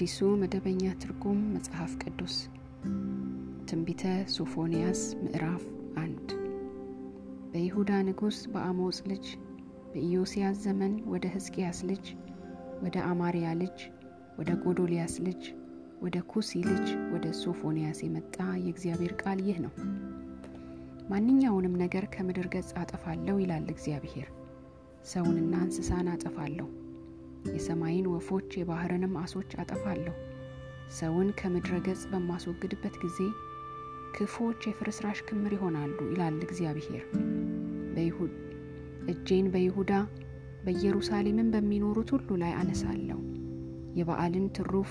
አዲሱ 0.00 0.26
መደበኛ 0.40 0.82
ትርጉም 1.00 1.40
መጽሐፍ 1.54 1.90
ቅዱስ 2.02 2.34
ትንቢተ 3.64 4.02
ሶፎንያስ 4.34 5.00
ምዕራፍ 5.18 5.64
አንድ 6.02 6.28
በይሁዳ 7.50 7.90
ንጉሥ 8.06 8.38
በአሞጽ 8.54 8.98
ልጅ 9.10 9.26
በኢዮስያስ 9.90 10.56
ዘመን 10.64 10.94
ወደ 11.12 11.26
ሕዝቅያስ 11.34 11.80
ልጅ 11.90 12.06
ወደ 12.82 12.96
አማርያ 13.10 13.52
ልጅ 13.62 13.76
ወደ 14.38 14.50
ጎዶልያስ 14.64 15.16
ልጅ 15.28 15.42
ወደ 16.02 16.24
ኩሲ 16.32 16.62
ልጅ 16.70 16.88
ወደ 17.12 17.36
ሶፎንያስ 17.42 18.00
የመጣ 18.02 18.36
የእግዚአብሔር 18.58 19.14
ቃል 19.22 19.42
ይህ 19.48 19.60
ነው። 19.66 19.74
ማንኛውንም 21.10 21.80
ነገር 21.84 22.06
ከምድር 22.14 22.48
ገጽ 22.54 22.72
አጠፋለሁ 22.82 23.36
ይላል 23.38 23.68
እግዚአብሔር። 23.70 24.30
ሰውንና 25.06 25.54
እንስሳን 25.66 26.08
አጠፋለሁ፣ 26.14 26.68
የሰማይን 27.50 28.06
ወፎች 28.12 28.50
የባህርንም 28.58 29.14
አሶች 29.22 29.52
አጠፋለሁ። 29.62 30.14
ሰውን 30.96 31.28
ከምድረ 31.40 31.74
ገጽ 31.86 32.02
በማስወግድበት 32.12 32.94
ጊዜ 33.04 33.18
ክፉዎች 34.14 34.60
የፍርስራሽ 34.68 35.18
ክምር 35.28 35.52
ይሆናሉ 35.56 35.98
ይላል 36.10 36.38
እግዚአብሔር። 36.46 37.04
እጄን 39.10 39.46
በይሁዳ 39.52 39.92
በኢየሩሳሌምን 40.64 41.48
በሚኖሩት 41.52 42.08
ሁሉ 42.14 42.30
ላይ 42.42 42.52
አነሳለሁ። 42.58 43.18
የበዓልን 43.98 44.46
ትሩፍ 44.56 44.90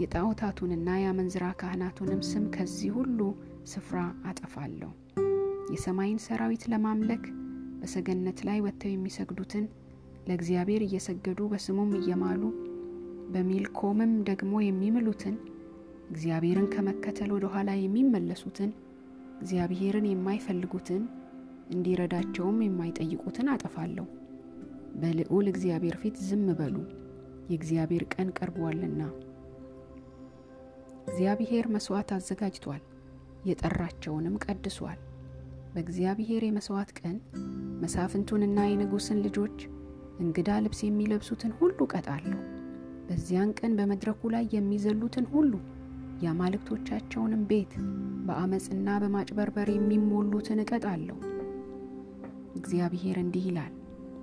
የጣዖታቱንና 0.00 0.88
የአመንዝራ 0.98 1.44
ካህናቱንም 1.60 2.20
ስም 2.28 2.44
ከዚህ 2.54 2.90
ሁሉ 2.98 3.18
ስፍራ 3.64 3.98
አጠፋለሁ። 4.24 4.90
የሰማይን 5.72 6.20
ሰራዊት 6.26 6.62
ለማምለክ 6.72 7.24
በሰገነት 7.80 8.38
ላይ 8.48 8.58
ወጥተው 8.60 8.92
የሚሰግዱትን 8.92 9.64
ለእግዚአብሔር 10.26 10.82
እየሰገዱ 10.84 11.40
በስሙም 11.52 11.90
እየማሉ 11.98 12.42
በሚልኮምም 13.32 14.12
ደግሞ 14.28 14.52
የሚምሉትን 14.62 15.36
እግዚአብሔርን 16.10 16.68
ከመከተል 16.72 17.30
ወደ 17.34 17.46
ኋላ 17.52 17.70
የሚመለሱትን 17.78 18.70
እግዚአብሔርን 19.40 20.06
የማይፈልጉትን 20.08 21.02
እንዲረዳቸውም 21.72 22.58
የማይጠይቁትን 22.64 23.50
አጠፋለሁ። 23.52 24.06
በልዑል 24.94 25.46
እግዚአብሔር 25.52 25.96
ፊት 26.00 26.16
ዝም 26.28 26.46
በሉ፣ 26.58 26.76
የእግዚአብሔር 27.50 28.04
ቀን 28.14 28.28
ቀርቧልና። 28.38 29.02
እግዚአብሔር 31.04 31.66
መሥዋዕት 31.74 32.10
አዘጋጅቷል፣ 32.16 32.82
የጠራቸውንም 33.44 34.34
ቀድሷል። 34.44 34.98
በእግዚአብሔር 35.74 36.42
የመሥዋዕት 36.46 36.90
ቀን 36.98 37.16
መሳፍንቱንና 37.82 38.60
የንጉሥን 38.68 39.20
ልጆች 39.26 39.58
እንግዳ 40.20 40.50
ልብስ 40.64 40.80
የሚለብሱትን 40.84 41.52
ሁሉ 41.58 41.78
ቀጣለሁ። 41.92 42.40
በዚያን 43.06 43.50
ቀን 43.58 43.72
በመድረኩ 43.78 44.30
ላይ 44.34 44.44
የሚዘሉትን 44.54 45.26
ሁሉ 45.32 45.52
የአማልክቶቻቸውንም 46.24 47.42
ቤት 47.50 47.72
በአመፅና 48.26 48.88
በማጭበርበር 49.02 49.68
የሚሞሉትን 49.72 50.62
እቀጣለሁ። 50.64 51.16
እግዚአብሔር 52.60 53.18
እንዲህ 53.22 53.44
ይላል፣ 53.48 53.72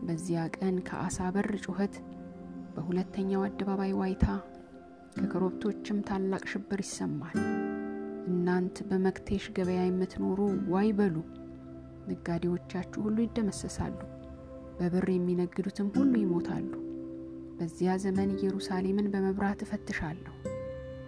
በዚያ 0.08 0.42
ቀን 0.58 0.75
ከአሳ 0.88 1.30
በር 1.36 1.50
ጩኸት፣ 1.66 1.95
በሁለተኛው 2.75 3.45
አደባባይ 3.48 3.94
ዋይታ፣ 4.00 4.25
ከኮረብቶችም 5.16 6.03
ታላቅ 6.08 6.44
ሽብር 6.52 6.81
ይሰማል። 6.86 7.38
እናንት 8.28 8.78
በመክቴሽ 8.90 9.45
ገበያ 9.58 9.81
የምትኖሩ 9.86 10.40
ዋይ 10.73 10.92
በሉ፣ 10.98 11.16
ነጋዴዎቻችሁ 12.09 13.00
ሁሉ 13.06 13.18
ይደመሰሳሉ፣ 13.25 13.98
በብር 14.80 15.08
የሚነግዱትም 15.11 15.88
ሁሉ 15.95 16.14
ይሞታሉ። 16.22 16.72
በዚያ 17.58 17.92
ዘመን 18.03 18.33
ኢየሩሳሌምን 18.36 19.11
በመብራት 19.14 19.61
እፈትሻለሁ። 19.66 20.34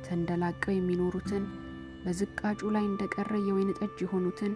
ተንደላቀው 0.06 0.74
የሚኖሩትን 0.76 1.44
በዝቃጩ 2.04 2.62
ላይ 2.76 2.86
እንደቀረ 2.88 3.34
የወይን 3.48 3.72
ጠጅ 3.80 3.98
የሆኑትን 4.04 4.54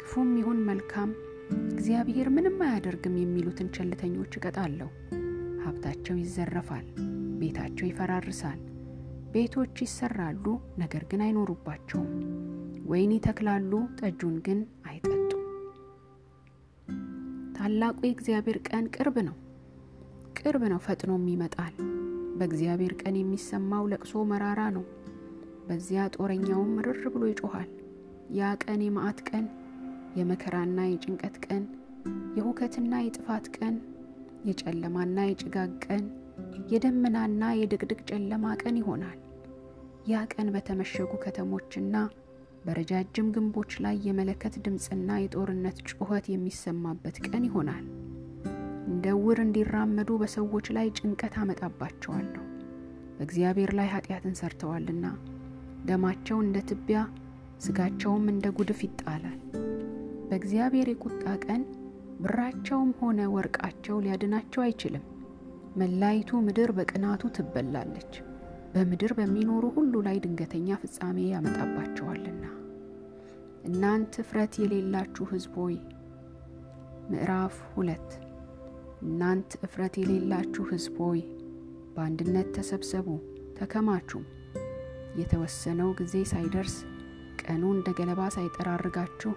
ክፉም 0.00 0.30
ይሁን 0.40 0.58
መልካም 0.68 1.10
እግዚአብሔር 1.74 2.28
ምንም 2.34 2.58
አያደርግም 2.66 3.16
የሚሉትን 3.20 3.68
ቸልተኞች 3.76 4.32
እቀጣለሁ። 4.38 4.88
ሀብታቸው 5.64 6.16
ይዘረፋል፣ 6.20 6.86
ቤታቸው 7.40 7.86
ይፈራርሳል። 7.88 8.60
ቤቶች 9.30 9.76
ይሰራሉ፣ 9.84 10.44
ነገር 10.78 11.04
ግን 11.10 11.22
አይኖሩባቸውም። 11.24 12.10
ወይን 12.86 13.12
ይተክላሉ፣ 13.16 13.72
ጠጁን 14.00 14.34
ግን 14.46 14.58
ታላቁ 17.64 17.98
የእግዚአብሔር 18.04 18.56
ቀን 18.68 18.86
ቅርብ 18.94 19.14
ነው፣ 19.26 19.36
ቅርብ 20.38 20.62
ነው፣ 20.72 20.80
ፈጥኖም 20.86 21.22
ይመጣል። 21.30 21.74
በእግዚአብሔር 22.38 22.92
ቀን 23.00 23.14
የሚሰማው 23.18 23.84
ለቅሶ 23.92 24.22
መራራ 24.30 24.60
ነው። 24.74 24.84
በዚያ 25.68 26.02
ጦረኛውም 26.16 26.74
ምርር 26.76 27.00
ብሎ 27.14 27.22
ይጮኋል። 27.30 27.70
ያ 28.38 28.50
ቀን 28.64 28.80
የመዓት 28.86 29.20
ቀን፣ 29.30 29.46
የመከራና 30.18 30.78
የጭንቀት 30.88 31.38
ቀን፣ 31.46 31.62
የሁከትና 32.36 33.00
የጥፋት 33.02 33.48
ቀን፣ 33.56 33.76
የጨለማና 34.48 35.16
የጭጋግ 35.26 35.72
ቀን፣ 35.86 36.04
የደመናና 36.72 37.52
የድቅድቅ 37.60 38.00
ጨለማ 38.10 38.56
ቀን 38.62 38.78
ይሆናል። 38.82 39.18
ያ 40.08 40.26
ቀን 40.32 40.50
በተመሸጉ 40.56 41.12
ከተሞችና 41.24 41.96
በረጃጅም 42.64 43.26
ግንቦች 43.34 43.72
ላይ 43.84 43.96
የመለከት 44.06 44.54
ድምፅና 44.64 45.18
የጦርነት 45.20 45.78
ጩኸት 45.90 46.26
የሚሰማበት 46.30 47.16
ቀን 47.26 47.44
ይሆናል። 47.48 47.84
እንደ 48.88 49.06
ዕውር 49.16 49.38
እንዲራመዱ 49.44 50.10
በሰዎች 50.22 50.66
ላይ 50.76 50.88
ጭንቀት 50.98 51.34
አመጣባቸዋለሁ። 51.42 52.42
በእግዚአብሔር 53.16 53.70
ላይ 53.78 53.88
ኃጢአትን 53.94 54.38
ሰርተዋልና 54.40 55.06
ደማቸው 55.84 56.38
እንደ 56.44 56.58
ትቢያ 56.68 57.00
ስጋቸውም 57.64 58.24
እንደ 58.32 58.46
ጉድፍ 58.56 58.80
ይጣላል። 58.86 59.40
በእግዚአብሔር 60.28 60.88
የቁጣ 60.90 61.24
ቀን 61.44 61.62
ብራቸውም 62.20 62.90
ሆነ 63.00 63.20
ወርቃቸው 63.34 63.96
ሊያድናቸው 64.04 64.62
አይችልም። 64.64 65.04
መላይቱ 65.76 66.40
ምድር 66.46 66.70
በቅናቱ 66.76 67.22
ትበላለች። 67.36 68.12
በምድር 68.74 69.12
በሚኖሩ 69.18 69.64
ሁሉ 69.76 69.94
ላይ 70.06 70.16
ድንገተኛ 70.24 70.76
ፍጻሜ 70.82 71.18
ያመጣባቸዋልና። 71.32 72.33
እናንት 73.64 74.14
እፍረት 74.22 74.54
የሌላችሁ 74.60 75.24
ሕዝብ 75.30 75.54
ሆይ 75.60 75.76
ምዕራፍ 77.10 77.54
ሁለት 77.72 78.10
እናንት 79.04 79.50
እፍረት 79.66 79.94
የሌላችሁ 80.00 80.64
ሕዝብ 80.70 80.96
ሆይ 81.04 81.20
በአንድነት 81.94 82.48
ተሰብሰቡ 82.56 83.08
ተከማቹም። 83.58 84.24
የተወሰነው 85.20 85.90
ጊዜ 85.98 86.14
ሳይደርስ 86.30 86.76
ቀኑ 87.42 87.64
እንደ 87.74 87.88
ገለባ 87.98 88.22
ሳይጠራርጋችሁ 88.36 89.32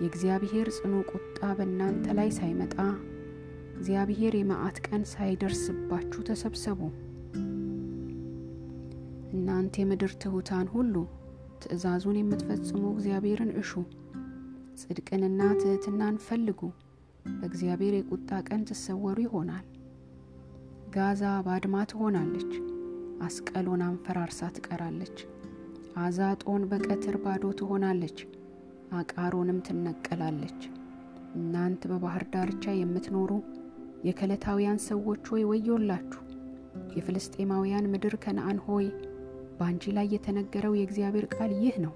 የእግዚአብሔር 0.00 0.68
ጽኑ 0.76 0.94
ቁጣ 1.12 1.38
በእናንተ 1.58 2.16
ላይ 2.18 2.30
ሳይመጣ 2.38 2.76
እግዚአብሔር 3.74 4.34
የመዓት 4.36 4.78
ቀን 4.86 5.02
ሳይደርስባችሁ 5.12 6.22
ተሰብሰቡ። 6.28 6.80
እናንተ 9.32 9.74
የምድር 9.82 10.12
ትሑታን 10.22 10.68
ሁሉ 10.74 10.94
ትእዛዙን 11.62 12.18
የምትፈጽሙ 12.18 12.82
እግዚአብሔርን 12.92 13.50
እሹ፣ 13.60 13.70
ጽድቅንና 14.80 15.40
ትሕትናን 15.60 16.16
ፈልጉ። 16.26 16.60
በእግዚአብሔር 17.32 17.94
የቁጣ 17.96 18.30
ቀን 18.48 18.60
ትሰወሩ 18.68 19.18
ይሆናል። 19.24 19.66
ጋዛ 20.94 21.22
ባድማ 21.46 21.76
ትሆናለች፣ 21.90 22.52
አስቀሎናም 23.26 23.96
ፈራርሳ 24.04 24.50
ትቀራለች። 24.56 25.16
አዛጦን 25.98 26.62
በቀትር 26.70 27.16
ባዶ 27.22 27.44
ትሆናለች፣ 27.60 28.18
አቃሮንም 28.98 29.58
ትነቀላለች። 29.66 30.60
እናንት 31.38 31.82
በባህር 31.90 32.24
ዳርቻ 32.32 32.64
የምትኖሩ 32.76 33.30
የከለታውያን 34.04 34.78
ሰዎች 34.86 35.24
ሆይ 35.32 35.44
ወዮላችሁ! 35.50 36.22
የፍልስጤማውያን 36.96 37.90
ምድር 37.92 38.14
ከነአን 38.22 38.58
ሆይ 38.66 38.86
በአንቺ 39.58 39.92
ላይ 39.96 40.06
የተነገረው 40.14 40.74
የእግዚአብሔር 40.76 41.26
ቃል 41.34 41.52
ይህ 41.60 41.76
ነው። 41.84 41.94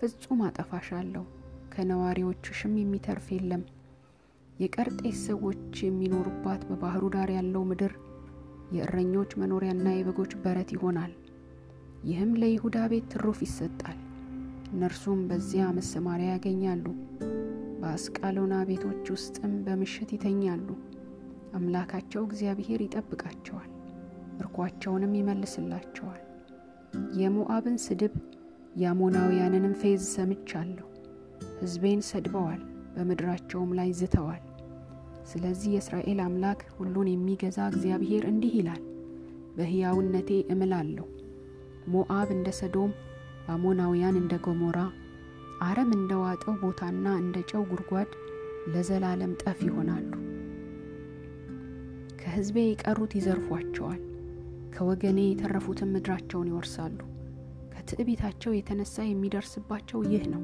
ፍጹም 0.00 0.40
አጠፋሻለሁ፣ 0.46 1.24
ከነዋሪዎችሽም 1.72 2.74
የሚተርፍ 2.78 3.26
የለም። 3.34 3.62
የቀርጤስ 4.58 5.18
ሰዎች 5.26 5.74
የሚኖሩባት 5.84 6.62
በባህሩ 6.68 7.04
ዳር 7.14 7.30
ያለው 7.36 7.64
ምድር 7.70 7.92
የእረኞች 8.72 9.30
መኖሪያና 9.40 9.88
የበጎች 9.94 10.32
በረት 10.42 10.70
ይሆናል። 10.76 11.12
ይህም 12.04 12.32
ለይሁዳ 12.40 12.78
ቤት 12.90 13.06
ትሩፍ 13.12 13.38
ይሰጣል፣ 13.46 13.98
እነርሱም 14.72 15.20
በዚያ 15.28 15.66
መሰማሪያ 15.78 16.28
ያገኛሉ። 16.34 16.84
በአስቃሎና 17.80 18.54
ቤቶች 18.68 19.04
ውስጥም 19.14 19.52
በምሽት 19.66 20.12
ይተኛሉ። 20.16 20.68
አምላካቸው 21.58 22.22
እግዚአብሔር 22.28 22.80
ይጠብቃቸዋል፣ 22.84 23.70
ምርኳቸውንም 24.38 25.14
ይመልስላቸዋል። 25.18 26.22
የሞዓብን 27.18 27.76
ስድብ 27.84 28.14
የአሞናውያንንም 28.76 29.74
ፌዝ 29.80 30.02
ሰምቻለሁ። 30.14 30.86
ሕዝቤን 31.60 32.00
ሰድበዋል፣ 32.08 32.60
በምድራቸውም 32.94 33.70
ላይ 33.78 33.90
ዝተዋል። 33.98 34.42
ስለዚህ 35.30 35.70
የእስራኤል 35.72 36.20
አምላክ 36.26 36.60
ሁሉን 36.76 37.08
የሚገዛ 37.10 37.58
እግዚአብሔር 37.72 38.24
እንዲህ 38.30 38.52
ይላል፣ 38.58 38.82
በሕያውነቴ 39.56 40.30
እምላለሁ። 40.54 41.06
ሞአብ 41.86 42.28
እንደ 42.36 42.48
ሰዶም፣ 42.60 42.92
አሞናውያን 43.48 44.18
እንደ 44.20 44.34
ገሞራ፣ 44.46 44.78
አረም 45.60 45.90
እንደ 45.96 46.12
ዋጠው 46.22 46.54
ቦታና 46.62 47.06
እንደ 47.20 47.36
ጨው 47.50 47.62
ጉድጓድ 47.70 48.10
ለዘላለም 48.72 49.32
ጠፍ 49.42 49.60
ይሆናሉ። 49.68 50.10
ከሕዝቤ 52.20 52.56
የቀሩት 52.66 53.12
ይዘርፏቸዋል፣ 53.18 54.00
ከወገኔ 54.78 55.20
የተረፉትን 55.22 55.92
ምድራቸውን 55.94 56.50
ይወርሳሉ። 56.50 56.98
ከትዕቢታቸው 57.72 58.52
የተነሳ 58.54 59.04
የሚደርስባቸው 59.06 60.00
ይህ 60.08 60.24
ነው። 60.32 60.42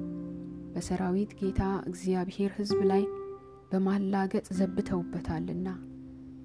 በሰራዊት 0.72 1.32
ጌታ 1.40 1.60
እግዚአብሔር 1.90 2.50
ሕዝብ 2.56 2.80
ላይ 2.90 3.02
በማላገጥ 3.70 4.46
ዘብተውበታልና 4.58 5.68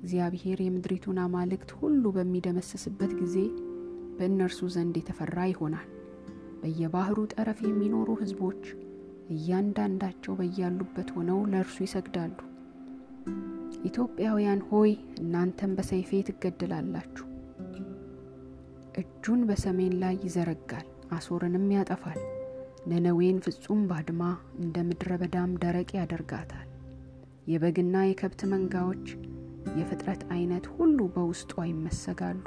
እግዚአብሔር 0.02 0.60
የምድሪቱን 0.64 1.18
አማልክት 1.24 1.72
ሁሉ 1.80 2.12
በሚደመስስበት 2.18 3.14
ጊዜ 3.22 3.36
በእነርሱ 4.20 4.70
ዘንድ 4.76 4.98
የተፈራ 5.00 5.48
ይሆናል። 5.52 5.88
በየባህሩ 6.62 7.18
ጠረፍ 7.34 7.60
የሚኖሩ 7.66 8.10
ሕዝቦች 8.22 8.64
እያንዳንዳቸው 9.30 10.36
በያሉበት 10.40 11.10
ሆነው 11.16 11.42
ለእርሱ 11.52 11.80
ይሰግዳሉ። 11.86 12.38
ኢትዮጵያውያን 13.86 14.64
ሆይ 14.70 14.94
እናንተም 15.22 15.74
በሰይፌ 15.78 16.22
ትገደላላችሁ። 16.30 17.29
እጁን 19.00 19.42
በሰሜን 19.50 19.94
ላይ 20.02 20.16
ይዘረጋል፣ 20.24 20.88
አሶርንም 21.18 21.66
ያጠፋል። 21.76 22.20
ነነዌን 22.90 23.38
ፍጹም 23.46 23.82
ባድማ 23.90 24.22
እንደ 24.62 24.78
ምድረ 24.88 25.18
በዳም 25.22 25.52
ደረቅ 25.64 25.90
ያደርጋታል። 25.98 26.68
የበግና 27.48 27.96
የከብት 28.06 28.42
መንጋዎች 28.52 29.06
የፍጥረት 29.80 30.22
አይነት 30.36 30.66
ሁሉ 30.76 31.00
በውስጧ 31.14 31.54
ይመሰጋሉ። 31.70 32.44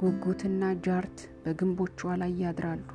ጉጉትና 0.00 0.72
ጃርት 0.84 1.18
በግንቦቿ 1.42 2.00
ላይ 2.22 2.32
ያድራሉ። 2.42 2.86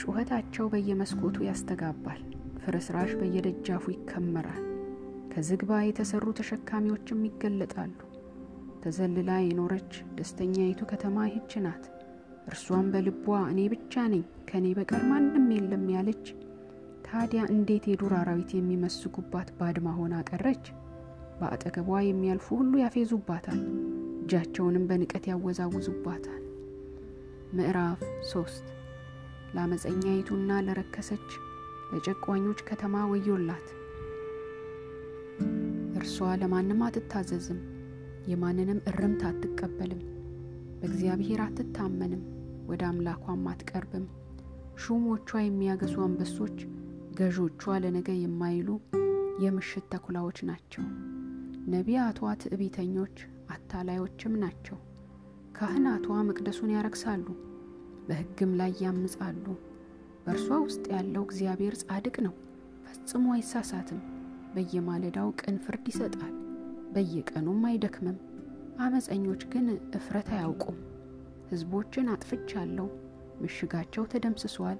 ጩኸታቸው 0.00 0.66
በየመስኮቱ 0.72 1.36
ያስተጋባል፣ 1.48 2.22
ፍርስራሽ 2.62 3.12
በየደጃፉ 3.20 3.84
ይከመራል። 3.94 4.62
ከዝግባ 5.32 5.78
የተሰሩ 5.84 6.24
ተሸካሚዎችም 6.38 7.22
ይገለጣሉ። 7.28 7.94
ተዘልላ 8.84 9.30
የኖረች 9.40 9.90
ደስተኛይቱ 10.16 10.80
ከተማ 10.90 11.26
ይህች 11.28 11.52
ናት። 11.64 11.84
እርሷም 12.48 12.88
በልቧ 12.92 13.26
እኔ 13.50 13.60
ብቻ 13.72 14.02
ነኝ 14.12 14.24
ከእኔ 14.48 14.66
በቀር 14.78 15.02
ማንም 15.10 15.46
የለም 15.54 15.84
ያለች 15.94 16.24
ታዲያ 17.06 17.42
እንዴት 17.52 17.84
የዱር 17.88 18.12
አራዊት 18.18 18.50
የሚመስጉባት 18.54 19.48
ባድማ 19.58 19.88
ሆና 19.98 20.14
ቀረች? 20.28 20.64
በአጠገቧ 21.38 21.90
የሚያልፉ 22.04 22.46
ሁሉ 22.58 22.72
ያፌዙባታል፣ 22.82 23.60
እጃቸውንም 24.20 24.84
በንቀት 24.90 25.24
ያወዛውዙባታል። 25.30 26.42
ምዕራፍ 27.54 28.00
ሶስት 28.30 28.66
ለአመፀኛይቱና 29.54 30.50
ለረከሰች 30.66 31.28
ለጨቋኞች 31.92 32.60
ከተማ 32.68 33.04
ወዮላት። 33.10 33.68
እርሷ 35.98 36.26
ለማንም 36.40 36.82
አትታዘዝም፣ 36.86 37.60
የማንንም 38.30 38.78
እርምት 38.90 39.22
አትቀበልም፣ 39.28 40.02
በእግዚአብሔር 40.78 41.40
አትታመንም፣ 41.44 42.22
ወደ 42.68 42.82
አምላኳም 42.90 43.42
አትቀርብም። 43.50 44.06
ሹሞቿ 44.82 45.30
የሚያገሱ 45.42 45.96
አንበሶች፣ 46.04 46.56
ገዦቿ 47.18 47.62
ለነገ 47.82 48.08
የማይሉ 48.18 48.68
የምሽት 49.44 49.86
ተኩላዎች 49.92 50.38
ናቸው። 50.48 50.84
ነቢያቷ 51.66 52.20
ትዕቢተኞች 52.42 53.16
አታላዮችም 53.54 54.34
ናቸው። 54.42 54.78
ካህናቷ 55.56 56.16
መቅደሱን 56.28 56.72
ያረክሳሉ፣ 56.74 57.26
በሕግም 58.08 58.52
ላይ 58.60 58.72
ያምጻሉ። 58.84 59.44
በእርሷ 60.24 60.48
ውስጥ 60.64 60.84
ያለው 60.94 61.22
እግዚአብሔር 61.26 61.74
ጻድቅ 61.82 62.16
ነው፣ 62.26 62.34
ፈጽሞ 62.86 63.24
አይሳሳትም። 63.34 64.00
በየማለዳው 64.54 65.28
ቅን 65.40 65.56
ፍርድ 65.64 65.86
ይሰጣል፣ 65.90 66.34
በየቀኑም 66.94 67.62
አይደክምም። 67.70 68.18
አመፀኞች 68.80 69.42
ግን 69.52 69.66
እፍረት 69.96 70.28
አያውቁም። 70.34 70.78
ሕዝቦችን 71.50 72.10
አጥፍቻለሁ፣ 72.12 72.86
ምሽጋቸው 73.42 74.04
ተደምስሷል። 74.12 74.78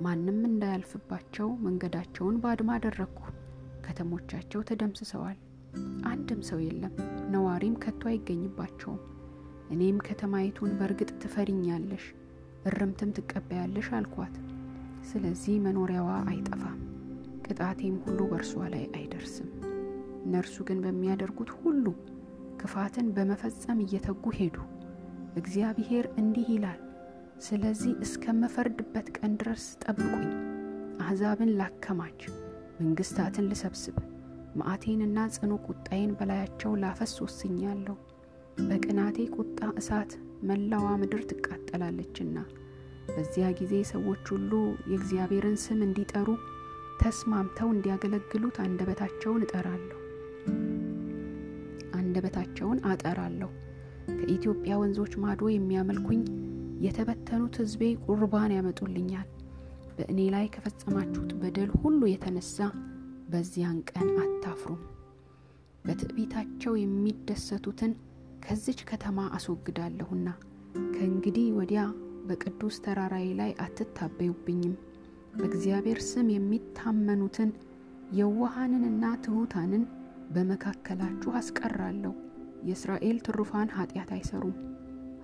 ማንም 0.00 0.40
እንዳያልፍባቸው 0.48 1.48
መንገዳቸውን 1.64 2.36
ባድማ 2.42 2.70
አደረግኩ። 2.76 3.20
ከተሞቻቸው 3.86 4.60
ተደምስሰዋል፣ 4.68 5.38
አንድም 6.04 6.40
ሰው 6.48 6.60
የለም፣ 6.64 6.94
ነዋሪም 7.30 7.78
ከቶ 7.82 8.02
አይገኝባቸውም። 8.10 9.00
እኔም 9.70 9.98
ከተማይቱን 10.06 10.76
በእርግጥ 10.78 11.10
ትፈሪኛለሽ፣ 11.22 12.04
እርምትም 12.66 13.14
ትቀበያለሽ 13.18 13.88
አልኳት። 13.98 14.36
ስለዚህ 15.10 15.56
መኖሪያዋ 15.66 16.10
አይጠፋም፣ 16.28 16.78
ቅጣቴም 17.46 17.96
ሁሉ 18.04 18.18
በእርሷ 18.30 18.54
ላይ 18.72 18.84
አይደርስም። 18.94 19.50
እነርሱ 20.28 20.56
ግን 20.68 20.78
በሚያደርጉት 20.84 21.50
ሁሉ 21.58 21.84
ክፋትን 22.60 23.06
በመፈጸም 23.16 23.78
እየተጉ 23.84 24.24
ሄዱ። 24.38 24.56
እግዚአብሔር 25.38 26.06
እንዲህ 26.20 26.46
ይላል፣ 26.54 26.80
ስለዚህ 27.46 27.92
እስከምፈርድበት 28.04 29.08
ቀን 29.16 29.32
ድረስ 29.40 29.64
ጠብቁኝ። 29.82 30.30
አሕዛብን 31.02 31.52
ላከማች፣ 31.60 32.20
መንግሥታትን 32.80 33.48
ልሰብስብ፣ 33.50 33.96
መዓቴንና 34.58 35.18
ጽኑ 35.34 35.52
ቁጣዬን 35.68 36.12
በላያቸው 36.18 36.72
ላፈስ 36.82 37.14
ወስኛለሁ። 37.24 37.96
በቅናቴ 38.68 39.26
ቁጣ 39.36 39.60
እሳት 39.80 40.12
መላዋ 40.42 40.88
ምድር 41.02 41.22
ትቃጠላለችና 41.30 42.36
በዚያ 43.08 43.46
ጊዜ 43.60 43.74
ሰዎች 43.92 44.24
ሁሉ 44.34 44.52
የእግዚአብሔርን 44.90 45.56
ስም 45.62 45.80
እንዲጠሩ 45.86 46.28
ተስማምተው 47.02 47.70
እንዲያገለግሉት 47.74 48.58
አንደበታቸውን 48.64 49.44
እጠራለሁ 49.46 49.98
አንደበታቸውን 52.20 52.78
አጠራለሁ። 52.90 53.48
ከኢትዮጵያ 54.10 54.72
ወንዞች 54.80 55.12
ማዶ 55.22 55.40
የሚያመልኩኝ 55.50 56.20
የተበተኑት 56.84 57.54
ሕዝቤ 57.60 57.82
ቁርባን 58.04 58.54
ያመጡልኛል። 58.56 59.28
በእኔ 59.96 60.18
ላይ 60.34 60.46
ከፈጸማችሁት 60.54 61.32
በደል 61.40 61.70
ሁሉ 61.82 62.00
የተነሳ 62.10 62.56
በዚያን 63.28 63.78
ቀን 63.90 64.08
አታፍሩም። 64.22 64.80
በትዕቢታቸው 65.84 66.74
የሚደሰቱትን 66.78 67.92
ከዚች 68.44 68.82
ከተማ 68.90 69.28
አስወግዳለሁና 69.38 70.28
ከእንግዲህ 70.94 71.46
ወዲያ 71.58 71.82
በቅዱስ 72.28 72.78
ተራራዬ 72.86 73.28
ላይ 73.40 73.52
አትታበዩብኝም። 73.64 74.74
በእግዚአብሔር 75.38 76.00
ስም 76.08 76.28
የሚታመኑትን 76.34 77.52
የዋሃንንና 78.18 79.04
ትሑታንን 79.24 79.84
በመካከላችሁ 80.34 81.30
አስቀራለሁ። 81.38 82.12
የእስራኤል 82.64 83.18
ትሩፋን 83.26 83.68
ኃጢአት 83.76 84.10
አይሰሩም፣ 84.16 84.56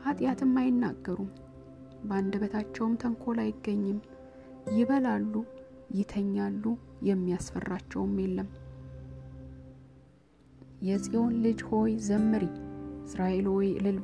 ኃጢአትም 0.05 0.53
አይናገሩም። 0.61 1.31
በአንደበታቸውም 2.05 2.99
ተንኮል 3.03 3.39
አይገኝም። 3.45 3.99
ይበላሉ፣ 4.75 5.33
ይተኛሉ፣ 5.95 6.65
የሚያስፈራቸውም 7.09 8.15
የለም። 8.23 8.49
የጽዮን 10.83 11.35
ልጅ 11.45 11.61
ሆይ 11.71 11.93
ዘምሪ፣ 12.07 12.45
እስራኤል 13.05 13.47
ሆይ 13.53 13.69
እልል 13.79 13.99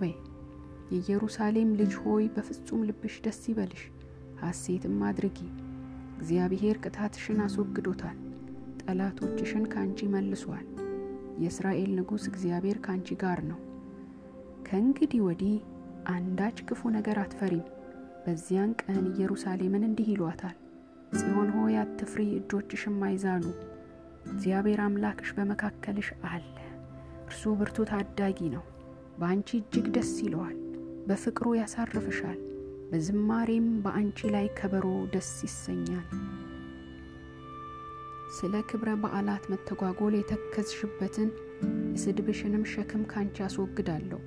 የኢየሩሳሌም 0.91 1.71
ልጅ 1.81 1.93
ሆይ 2.03 2.25
በፍጹም 2.35 2.81
ልብሽ 2.89 3.17
ደስ 3.25 3.41
ይበልሽ፣ 3.51 3.83
ሐሴትም 4.41 4.99
አድርጊ። 5.09 5.39
እግዚአብሔር 6.17 6.77
ቅጣትሽን 6.85 7.41
አስወግዶታል፣ 7.45 8.19
ጠላቶችሽን 8.83 9.65
ካንቺ 9.73 10.09
መልሷል። 10.15 10.67
የእስራኤል 11.41 11.91
ንጉሥ 11.99 12.25
እግዚአብሔር 12.31 12.79
ካንቺ 12.85 13.17
ጋር 13.23 13.41
ነው። 13.51 13.59
ከእንግዲህ 14.67 15.21
ወዲህ 15.27 15.55
አንዳች 16.11 16.59
ክፉ 16.69 16.91
ነገር 16.97 17.17
አትፈሪም። 17.23 17.67
በዚያን 18.25 18.73
ቀን 18.83 19.05
ኢየሩሳሌምን 19.13 19.87
እንዲህ 19.89 20.09
ይሏታል፣ 20.13 20.57
ጽዮን 21.13 21.49
ሆይ 21.55 21.75
አትፍሪ፣ 21.83 22.27
እጆችሽም 22.39 22.99
አይዛሉ። 23.07 23.45
እግዚአብሔር 24.31 24.81
አምላክሽ 24.85 25.31
በመካከልሽ 25.37 26.09
አለ። 26.31 26.45
እርሱ 27.25 27.43
ብርቱ 27.59 27.79
ታዳጊ 27.91 28.39
ነው። 28.55 28.65
በአንቺ 29.19 29.49
እጅግ 29.59 29.89
ደስ 29.95 30.13
ይለዋል፣ 30.25 30.57
በፍቅሩ 31.09 31.47
ያሳርፍሻል። 31.59 32.39
በዝማሬም 32.91 33.67
በአንቺ 33.83 34.31
ላይ 34.35 34.47
ከበሮ 34.59 34.87
ደስ 35.13 35.33
ይሰኛል። 35.45 36.07
ስለ 38.37 38.55
ክብረ 38.69 38.91
በዓላት 39.03 39.45
መተጓጎል 39.53 40.15
የተከዝሽበትን 40.17 41.31
የስድብሽንም 41.93 42.65
ሸክም 42.73 43.03
ካንቺ 43.11 43.37
አስወግዳለሁ። 43.47 44.21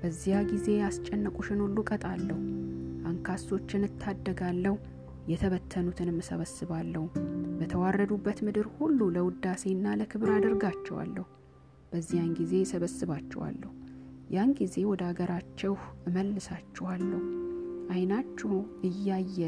በዚያ 0.00 0.36
ጊዜ 0.50 0.66
ያስጨነቁሽን 0.80 1.60
ሁሉ 1.64 1.78
ቀጣለሁ። 1.90 2.38
አንካሶችን 3.10 3.86
እታደጋለሁ፣ 3.88 4.74
የተበተኑትንም 5.30 6.20
እሰበስባለሁ። 6.22 7.04
በተዋረዱበት 7.58 8.38
ምድር 8.46 8.66
ሁሉ 8.76 9.08
ለውዳሴና 9.16 9.96
ለክብር 10.00 10.30
አደርጋቸዋለሁ። 10.36 11.26
በዚያን 11.92 12.30
ጊዜ 12.38 12.54
እሰበስባቸዋለሁ፣ 12.64 13.70
ያን 14.30 14.50
ጊዜ 14.58 14.76
ወደ 14.90 15.02
አገራችሁ 15.10 15.74
እመልሳችኋለሁ። 16.08 17.20
ዓይናችሁ 17.92 18.52
እያየ 18.88 19.38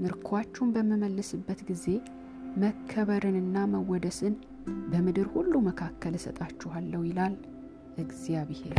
ምርኳችሁን 0.00 0.72
በምመልስበት 0.74 1.60
ጊዜ 1.70 1.86
መከበርንና 2.62 3.56
መወደስን 3.74 4.34
በምድር 4.90 5.28
ሁሉ 5.34 5.52
መካከል 5.68 6.14
እሰጣችኋለሁ 6.18 7.02
ይላል 7.08 7.34
እግዚአብሔር። 7.98 8.78